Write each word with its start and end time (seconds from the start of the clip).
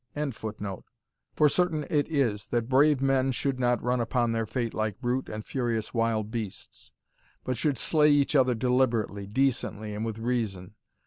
]for 1.35 1.47
certain 1.47 1.85
it 1.87 2.07
is, 2.11 2.47
that 2.47 2.67
brave 2.67 3.03
men 3.03 3.31
should 3.31 3.59
not 3.59 3.83
run 3.83 4.01
upon 4.01 4.31
their 4.31 4.47
fate 4.47 4.73
like 4.73 4.99
brute 4.99 5.29
and 5.29 5.45
furious 5.45 5.93
wild 5.93 6.31
beasts, 6.31 6.91
but 7.43 7.55
should 7.55 7.77
slay 7.77 8.09
each 8.09 8.35
other 8.35 8.55
deliberately, 8.55 9.27
decently, 9.27 9.93
and 9.93 10.03
with 10.03 10.17
reason. 10.17 10.73